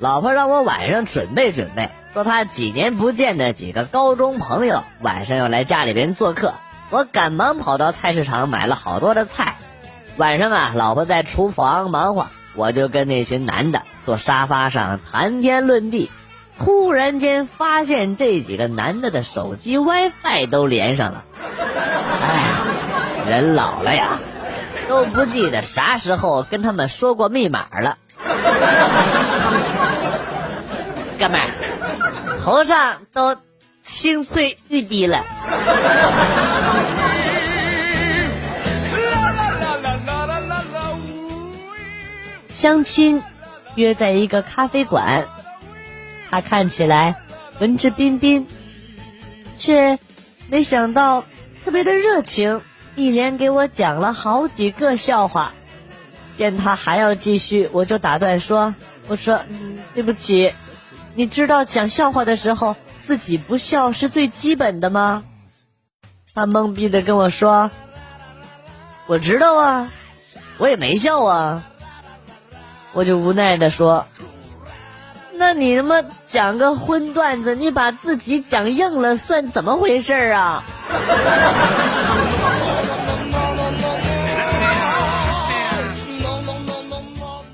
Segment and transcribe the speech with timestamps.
[0.00, 6.54] 老婆让我晚上准备准备，说她几年不见的几个高中朋友晚上要来家里边做客，
[6.88, 9.56] 我赶忙跑到菜市场买了好多的菜。
[10.16, 16.10] 晚上啊，老婆在厨房忙活，我就跟那群男的坐沙发上谈天论地。
[16.58, 21.24] 突然间发现这几个男的的手机 WiFi 都连上了。
[22.22, 24.18] 哎呀，人老了呀，
[24.88, 27.98] 都不记得啥时候跟他们说过密码了。
[31.18, 33.36] 哥们儿，头上都
[33.82, 35.24] 青翠欲滴了。
[42.54, 43.22] 相亲
[43.74, 45.26] 约在一个咖啡馆，
[46.30, 47.16] 他看起来
[47.58, 48.46] 文质彬彬，
[49.58, 49.98] 却
[50.48, 51.24] 没想到
[51.64, 52.62] 特别的热情，
[52.96, 55.54] 一连给我讲了好几个笑话。
[56.40, 58.74] 见他还要继续，我就打断说
[59.08, 60.54] ：“我说，嗯，对不起，
[61.14, 65.22] 你知道讲笑话的时候自己不笑是最基本的吗？”
[66.34, 67.70] 他懵逼的跟我说
[69.06, 69.90] ：“我知道啊，
[70.56, 71.64] 我也没笑啊。”
[72.94, 74.06] 我就无奈的说
[75.36, 75.96] ：“那你他妈
[76.26, 80.64] 讲个荤段子，你把自己讲硬了，算怎么回事啊？”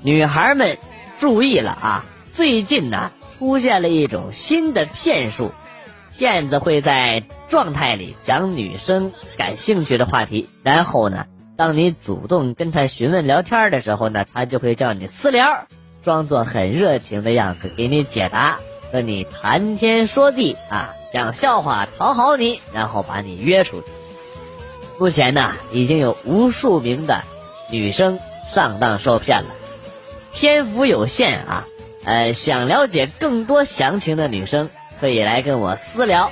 [0.07, 0.77] 女孩们
[1.17, 2.05] 注意了啊！
[2.31, 5.51] 最近呢，出现了一种新的骗术，
[6.17, 11.25] 骗子会在状态里讲女生感兴趣的话题，然后呢，
[11.57, 15.67] 当你主动跟他询问聊天的时候呢，他就会叫你私聊，
[16.05, 18.59] 装作很热情的样子给你解答，
[18.93, 23.87] 和你谈天说地啊，讲笑话讨好你，然后把你约出去。
[24.99, 27.25] 目前呢，已经有无数名的
[27.69, 29.49] 女生上当受骗了。
[30.37, 31.67] 篇幅有限啊，
[32.05, 34.69] 呃，想了解更多详情的女生
[35.01, 36.31] 可以来跟我私聊。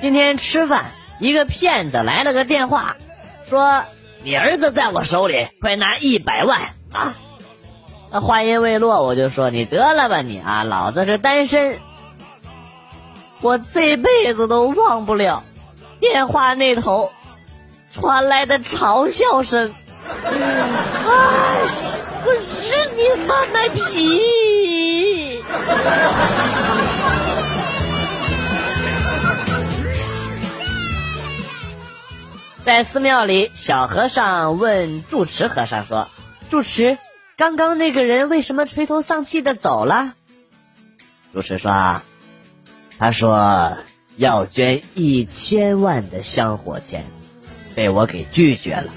[0.00, 2.96] 今天吃饭，一个骗子来了个电话，
[3.48, 3.82] 说
[4.22, 6.60] 你儿子在我手里，快拿一百万
[6.92, 7.16] 啊！
[8.12, 11.80] 那话音未落，我就说你得了吧你啊，老子是单身，
[13.40, 15.42] 我这辈子都忘不了
[15.98, 17.10] 电话那头。
[17.98, 19.72] 传来的嘲笑声，
[20.04, 20.12] 啊！
[22.26, 25.42] 我日你妈卖批！
[32.66, 36.08] 在寺庙里，小和尚问住持和尚说
[36.50, 36.98] ：“住持，
[37.38, 40.12] 刚刚那个人为什么垂头丧气的走了？”
[41.32, 42.02] 住持说
[42.98, 43.78] ：“他说
[44.16, 47.06] 要捐一千万的香火钱。”
[47.76, 48.90] 被我给拒绝了，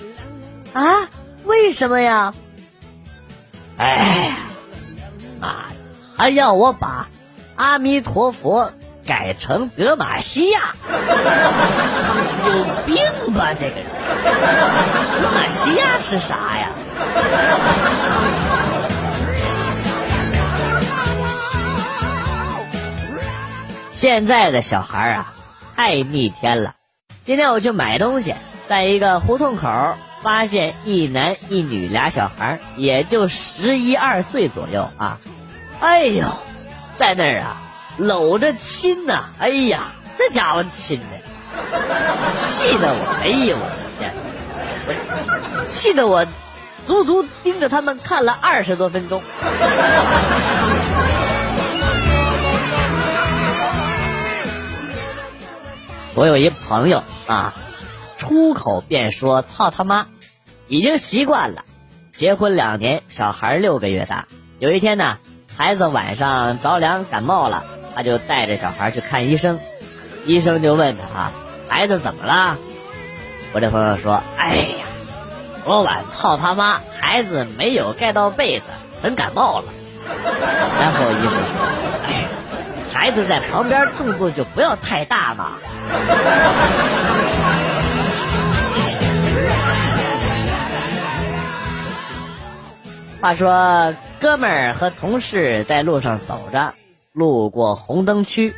[0.73, 1.09] 啊？
[1.43, 2.33] 为什么呀？
[3.77, 4.31] 哎，
[5.41, 5.65] 妈，
[6.15, 7.09] 还要我把
[7.55, 8.71] 阿弥陀佛
[9.05, 10.75] 改成德玛西亚？
[12.45, 13.85] 有病吧这个人？
[15.21, 16.69] 德玛西亚是啥呀？
[23.91, 25.33] 现在的小孩啊，
[25.75, 26.75] 太逆天了。
[27.25, 28.35] 今天我去买东西。
[28.69, 35.17] 在一个胡同口，发现一男一女俩小孩，也就十一二岁左右啊。
[35.79, 36.27] 哎呦，
[36.99, 37.57] 在那儿啊，
[37.97, 39.23] 搂着亲呐！
[39.39, 41.05] 哎呀，这家伙亲的，
[42.35, 44.13] 气得我，哎呦我的天，
[44.85, 46.27] 我气得我
[46.85, 49.23] 足足盯着他们看了二十多分钟。
[56.13, 57.55] 我有一朋友啊。
[58.19, 60.07] 出口便说“操他妈”，
[60.67, 61.63] 已经习惯了。
[62.11, 64.27] 结婚两年，小孩六个月大。
[64.59, 65.19] 有一天呢，
[65.55, 67.63] 孩子晚上着凉感冒了，
[67.95, 69.57] 他就带着小孩去看医生。
[70.25, 71.31] 医生就问他啊
[71.69, 72.57] ：“孩子怎么了？”
[73.53, 74.85] 我这朋友说：“哎呀，
[75.63, 78.65] 昨晚操他妈，孩子没有盖到被子，
[79.01, 79.67] 真感冒了。”
[80.77, 81.65] 然后医生说
[82.05, 82.27] ：“哎，
[82.91, 85.53] 孩子在旁边动作就不要太大嘛。”
[93.21, 96.73] 话说，哥们儿和同事在路上走着，
[97.11, 98.55] 路过红灯区，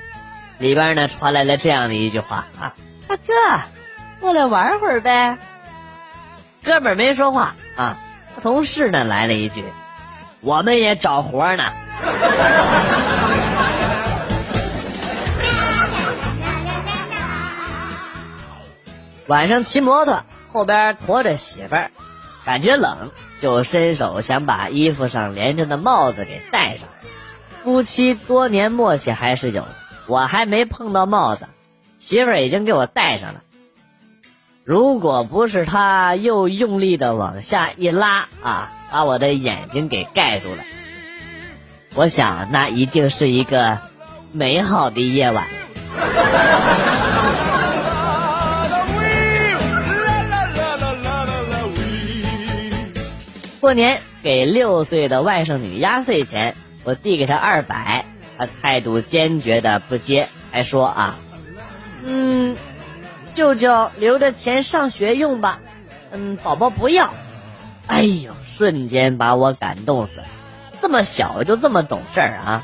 [0.59, 2.75] 里边呢传来了这样的一句话啊
[3.09, 3.33] ：“大哥，
[4.19, 5.39] 过来玩会儿呗。
[6.63, 7.97] 哥们儿没说话啊，
[8.43, 9.63] 同事呢来了一句
[10.41, 11.63] ：“我们也找活呢。
[19.25, 20.21] ”晚上骑摩托，
[20.53, 21.89] 后边驮着媳妇儿，
[22.45, 23.11] 感觉冷，
[23.41, 26.87] 就伸手想把衣服上连着的帽子给戴上。
[27.63, 29.67] 夫妻多年默契还是有，
[30.07, 31.47] 我还没碰到帽子，
[31.99, 33.41] 媳妇儿已经给我戴上了。
[34.63, 40.63] 如果不是他又用力的往下一拉啊，把我的眼睛给盖住了，
[41.95, 43.79] 我想那一定是一个
[44.31, 45.47] 美好的夜晚。
[53.61, 58.05] 过年给六岁的外甥女压岁钱，我递给她二百，
[58.35, 61.15] 她态度坚决的不接，还说啊，
[62.03, 62.57] 嗯，
[63.35, 65.59] 舅舅留着钱上学用吧，
[66.11, 67.13] 嗯，宝宝不要。
[67.85, 70.23] 哎呦，瞬间把我感动死，
[70.81, 72.63] 这么小就这么懂事儿啊！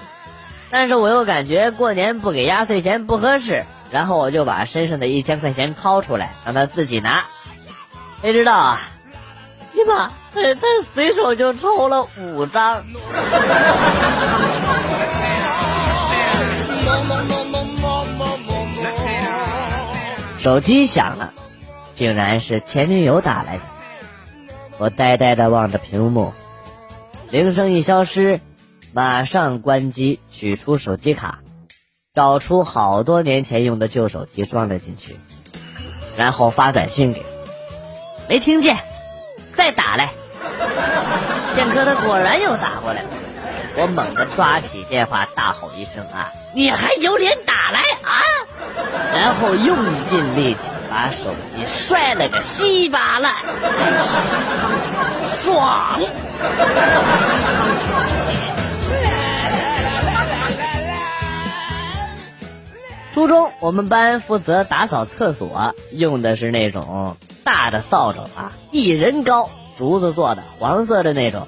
[0.72, 7.26] 但是我又感觉过年不给压岁钱不合适，然后我就把身上的一千块钱掏出来让他自己拿，
[8.24, 8.82] 谁知道啊？
[9.78, 10.12] 你妈！
[10.34, 12.84] 他他随手就抽了五张，
[20.40, 21.32] 手机响了，
[21.94, 23.62] 竟然是前女友打来的。
[24.80, 26.34] 我呆呆的望着屏幕，
[27.30, 28.42] 铃声一消失，
[28.94, 31.42] 马上关机，取出手机卡，
[32.16, 35.20] 找出好多年前用的旧手机装了进去，
[36.18, 37.24] 然后发短信给，
[38.28, 38.78] 没听见，
[39.58, 40.12] 再打来。
[41.56, 43.10] 片刻，他果然又打过来了。
[43.76, 48.22] 我猛地抓起电话，大吼一声：“啊，你还有脸打来啊！”
[49.14, 50.60] 然后用尽力气
[50.90, 53.34] 把手机摔了个稀巴烂，
[55.44, 56.00] 爽！
[63.14, 69.50] 初中我们班负责打扫厕所，用的是那种大的扫帚啊，一人高。
[69.78, 71.48] 竹子做的，黄色的那种，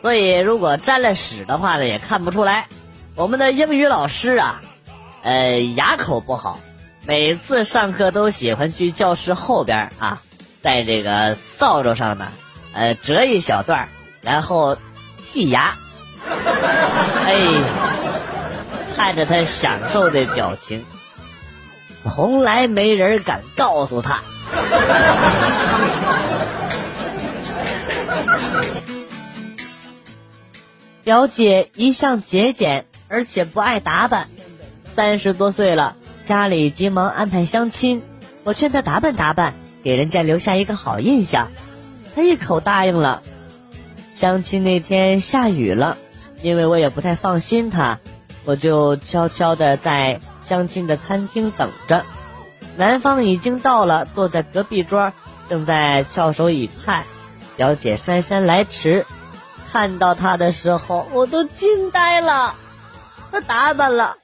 [0.00, 2.68] 所以如果沾了屎的话呢，也看不出来。
[3.16, 4.62] 我们的英语老师啊，
[5.22, 6.60] 呃，牙口不好，
[7.04, 10.22] 每次上课都喜欢去教室后边啊，
[10.62, 12.28] 在这个扫帚上呢，
[12.72, 13.88] 呃，折一小段，
[14.22, 14.78] 然后
[15.24, 15.74] 剔牙。
[17.26, 17.36] 哎，
[18.96, 20.84] 看着他享受的表情，
[22.04, 24.20] 从来没人敢告诉他。
[31.02, 34.28] 表姐一向节俭，而且不爱打扮。
[34.94, 38.02] 三十多岁了，家里急忙安排相亲，
[38.44, 41.48] 我劝她打扮打扮，给人家留下一个好印象。
[42.14, 43.22] 她一口答应了。
[44.14, 45.96] 相亲那天下雨了，
[46.42, 47.98] 因为我也不太放心她，
[48.44, 52.04] 我就悄悄的在相亲的餐厅等着。
[52.80, 55.12] 男方已经到了，坐在隔壁桌，
[55.50, 57.04] 正在翘首以盼。
[57.54, 59.04] 表姐姗姗来迟。
[59.70, 62.54] 看到他的时候，我都惊呆了。
[63.30, 64.16] 他打扮了，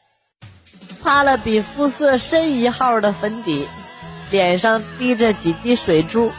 [1.02, 3.68] 擦了比肤色深一号的粉底，
[4.30, 6.32] 脸上滴着几滴水珠，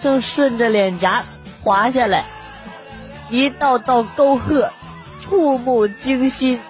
[0.00, 1.26] 正顺着脸颊
[1.62, 2.24] 滑下来，
[3.28, 4.70] 一道道沟壑，
[5.20, 6.60] 触目惊心。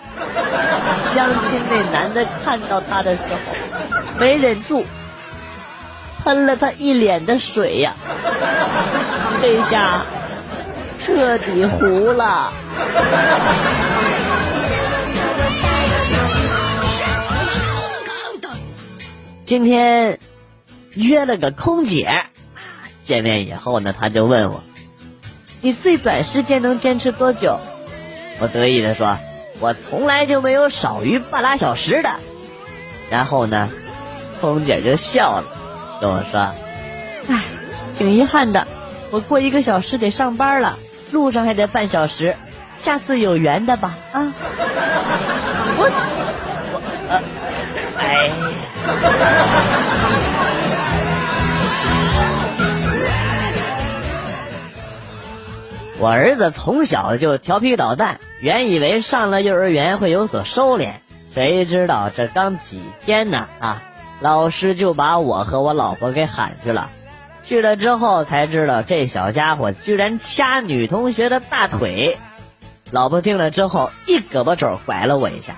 [1.12, 4.84] 相亲那男的看到他的时候，没忍住，
[6.28, 7.96] 喷了他一脸的水呀。
[9.40, 10.04] 这下。
[10.98, 12.52] 彻底糊了。
[19.46, 20.18] 今天
[20.92, 22.26] 约了个空姐，
[23.02, 24.62] 见面以后呢，他就问我
[25.62, 27.58] ：“你最短时间能坚持多久？”
[28.38, 29.16] 我得意的说
[29.60, 32.10] ：“我从来就没有少于半拉小时的。”
[33.08, 33.70] 然后呢，
[34.42, 35.44] 空姐就笑了，
[36.00, 36.52] 跟我说
[37.28, 37.42] ：“哎，
[37.96, 38.66] 挺遗憾的，
[39.10, 40.78] 我过一个小时得上班了。”
[41.10, 42.36] 路上还得半小时，
[42.76, 44.30] 下次有缘的吧啊！
[45.78, 45.88] 我
[46.74, 47.22] 我呃，
[47.96, 48.30] 哎，
[55.98, 60.90] 我儿子从小就调皮捣蛋，原以为上了幼儿园会有所收敛，
[61.32, 63.82] 谁知道这刚几天呢啊，
[64.20, 66.90] 老师就把我和我老婆给喊去了。
[67.44, 72.18] 去了之后才知道，这小家伙居然掐女同学的大腿。
[72.90, 75.54] 老婆听了之后，一胳膊肘拐了我一下，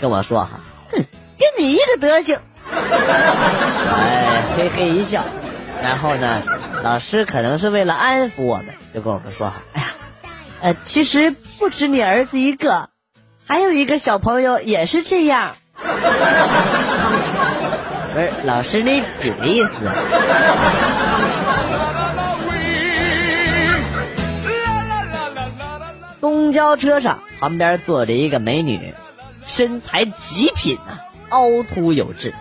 [0.00, 0.98] 跟我说：“哈，哼，
[1.38, 2.38] 跟你一个德行。”
[2.70, 5.24] 哎，嘿嘿一笑。
[5.82, 6.42] 然后呢，
[6.84, 9.88] 老师可能是为了安抚我们，就跟我们说：“哎呀，
[10.60, 12.90] 呃，其实不止你儿子一个，
[13.46, 15.56] 还有一个小朋友也是这样。”
[18.12, 19.78] 不是老师，你几个意思？
[26.20, 28.92] 公交车上旁边坐着一个美女，
[29.46, 30.98] 身材极品呐，
[31.30, 32.34] 凹凸有致。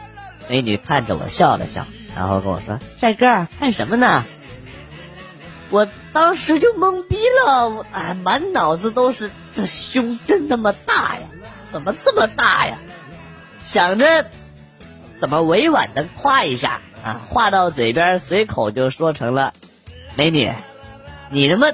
[0.49, 1.85] 美女看着我笑了笑，
[2.17, 4.25] 然后跟我说：“帅哥，看什么呢？”
[5.71, 11.21] 我当时就懵逼了，哎，满脑子都是这胸真那么大呀，
[11.71, 12.77] 怎么这么大呀？
[13.63, 14.25] 想着。
[15.21, 17.21] 怎么委婉的夸一下啊？
[17.29, 19.53] 话到嘴边，随口就说成了
[20.17, 20.51] ：“美女，
[21.29, 21.67] 你他妈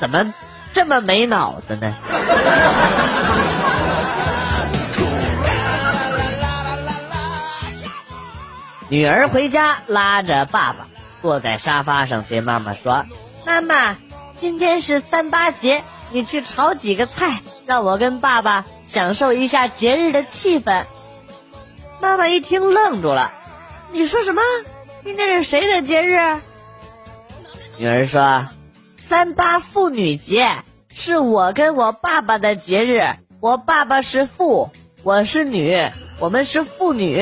[0.00, 0.32] 怎么
[0.72, 1.94] 这么没脑子呢？”
[8.88, 10.86] 女儿回家拉着爸爸
[11.20, 13.04] 坐在沙发上，对妈妈说
[13.44, 13.98] ：“妈妈，
[14.34, 20.84] 今天是三八节，你去炒几个菜，让我跟爸爸享受一下节日的气氛。”
[22.00, 23.32] 妈妈一听愣住了，
[23.92, 24.40] 你说什么？
[25.04, 26.16] 今天是谁的节日？
[27.76, 28.46] 女儿说
[28.96, 33.00] ：“三八妇女节是我跟我爸爸的节日。
[33.40, 34.70] 我爸爸是妇，
[35.02, 35.90] 我是女，
[36.20, 37.16] 我们是妇女。”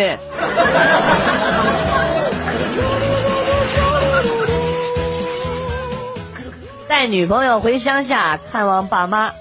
[6.88, 9.33] 带女朋友回乡下看望爸妈，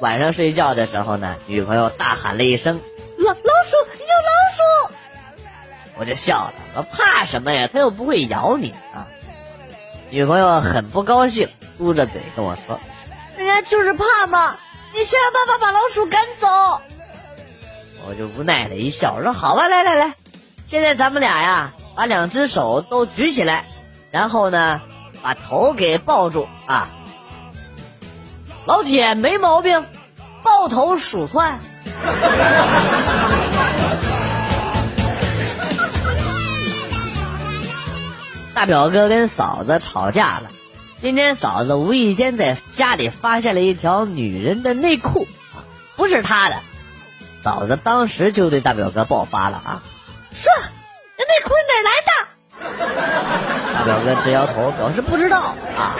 [0.00, 2.80] 晚上睡觉的时候呢，女朋友大喊了一声
[3.18, 3.76] ：“老老鼠！”
[5.98, 7.68] 我就笑了，我怕什么呀？
[7.72, 9.06] 他又不会咬你啊！
[10.10, 11.48] 女朋友很不高兴，
[11.78, 12.78] 嘟着嘴跟我说
[13.36, 14.56] ：“人家就是怕嘛，
[14.94, 16.46] 你想想办法把老鼠赶走。”
[18.06, 20.14] 我就无奈的一笑，我说：“好吧，来来来，
[20.66, 23.64] 现在咱们俩呀，把两只手都举起来，
[24.10, 24.80] 然后呢，
[25.22, 26.88] 把头给抱住啊。
[28.64, 29.86] 老铁没毛病，
[30.42, 31.58] 抱头鼠窜。”
[38.56, 40.48] 大表哥跟嫂子吵架了，
[41.02, 45.28] 今天嫂子无意间在家里发现了一条女人的内裤，
[45.94, 46.56] 不是他的，
[47.42, 49.82] 嫂子当时就对大表哥爆发了啊，
[50.32, 50.50] 说
[51.18, 53.74] 这内裤哪来的？
[53.74, 55.96] 大表哥直摇头表示不知道啊。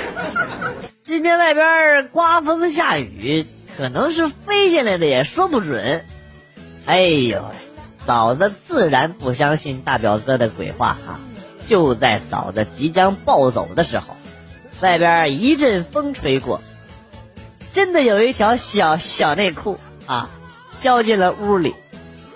[1.04, 3.44] 今天外边刮风下雨，
[3.76, 6.06] 可能是飞进来的也说不准。
[6.86, 7.50] 哎呦，
[7.98, 11.20] 嫂子自然不相信大表哥的鬼话啊。
[11.66, 14.16] 就在嫂子即将暴走的时候，
[14.80, 16.60] 外边一阵风吹过，
[17.72, 20.30] 真的有一条小小内裤啊，
[20.80, 21.74] 飘进了屋里，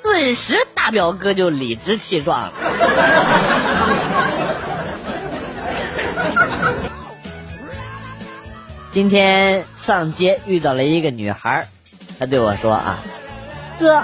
[0.03, 2.53] 顿时大表哥就理直气壮了。
[8.91, 11.69] 今天上街遇到了一个女孩，
[12.19, 12.99] 她对我说啊
[13.79, 14.03] ：“哥，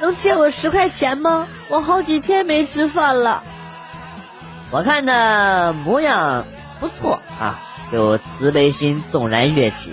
[0.00, 1.46] 能借我十块钱吗？
[1.68, 3.44] 我好几天没吃饭了。”
[4.70, 6.44] 我看他模样
[6.80, 7.60] 不错啊，
[7.92, 9.92] 有慈悲心纵然跃起，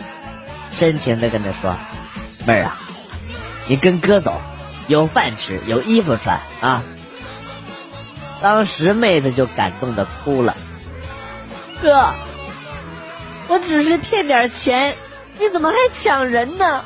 [0.71, 1.75] 深情的跟他说
[2.47, 2.77] ：“妹儿啊，
[3.67, 4.41] 你跟哥走，
[4.87, 6.81] 有饭吃，有衣服穿啊。”
[8.41, 10.55] 当时妹子就感动的哭了。
[11.81, 12.09] 哥，
[13.47, 14.95] 我只是骗点钱，
[15.39, 16.83] 你怎么还抢人呢？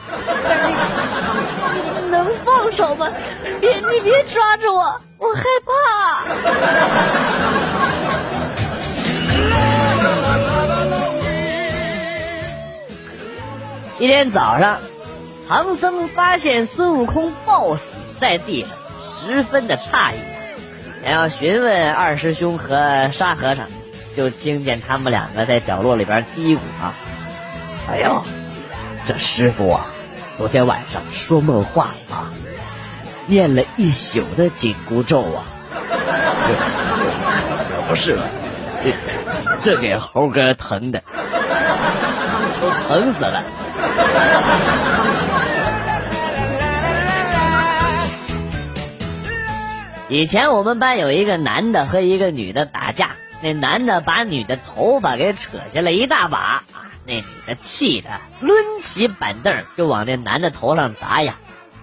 [1.73, 3.07] 你能放手吗？
[3.59, 6.25] 别，你别抓着我，我害怕。
[13.99, 14.77] 一天早上，
[15.47, 18.69] 唐僧发现孙悟空暴死在地上，
[19.01, 20.17] 十分的诧异，
[21.03, 23.65] 想要询问二师兄和沙和尚，
[24.15, 26.93] 就听见他们两个在角落里边嘀咕啊
[27.89, 28.23] ：“哎呦，
[29.07, 29.87] 这师傅啊，
[30.37, 32.29] 昨天晚上说梦话啊，
[33.25, 35.43] 念了一宿的紧箍咒啊，
[37.89, 38.29] 不是了，
[39.63, 41.01] 这给猴哥疼的，
[42.61, 43.43] 都疼死了。”
[50.09, 56.63] 以前我们班有一个男的和一个女的打架，那男的把女的头发给扯下来一大把，啊，
[57.05, 61.35] 那女的气的抡起板凳就往那男的头上砸呀，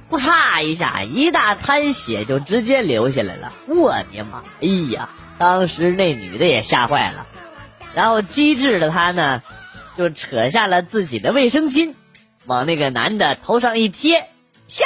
[0.08, 3.52] 呼嚓一下，一大滩血就直接流下来了。
[3.66, 4.42] 我的妈！
[4.62, 7.26] 哎呀，当时那女的也吓坏了，
[7.94, 9.42] 然后机智的她呢，
[9.96, 11.94] 就扯下了自己的卫生巾。
[12.46, 14.28] 往那个男的头上一贴，
[14.68, 14.84] 啪！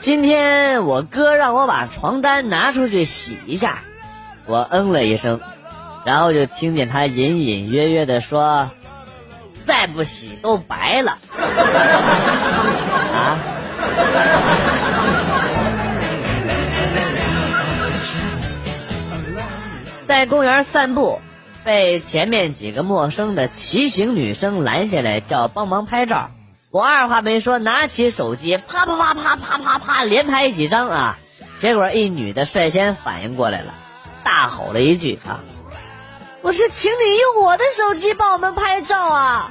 [0.00, 3.80] 今天我哥让我把床单拿出去洗一下，
[4.46, 5.40] 我嗯了一声，
[6.06, 8.70] 然后就听见他隐隐约约的说
[9.66, 11.18] ：“再不洗都白了。”
[20.20, 21.18] 在公园散步，
[21.64, 26.28] 被前面几个陌生的骑行女生拦下来，叫帮忙拍照。
[26.70, 31.18] 我二话没说，拿起手机，啪啪啪啪啪啪啪连拍几张啊！
[31.58, 33.72] 结果一女的率先反应过来了，
[34.22, 35.40] 大吼了一句：“啊，
[36.42, 39.50] 我是请你用我的手机帮我们拍照啊！”